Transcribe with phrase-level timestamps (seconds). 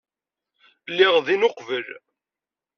[0.91, 1.87] Lliɣ din uqbel.